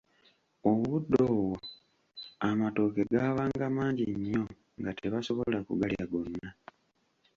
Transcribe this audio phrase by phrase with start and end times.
[0.69, 1.55] Obudde obwo
[2.49, 4.43] amatooke gaabanga mangi nnyo
[4.79, 6.49] nga tebasobola kugalya gonna.